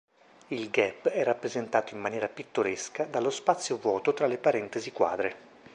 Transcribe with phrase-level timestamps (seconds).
[0.47, 5.35] Il gap è rappresentato in maniera "pittoresca" dallo spazio vuoto tra le parentesi quadre.